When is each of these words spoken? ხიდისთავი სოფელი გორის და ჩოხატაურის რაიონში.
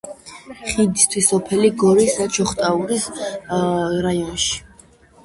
ხიდისთავი 0.69 1.21
სოფელი 1.25 1.69
გორის 1.83 2.15
და 2.21 2.27
ჩოხატაურის 2.37 3.05
რაიონში. 4.07 4.57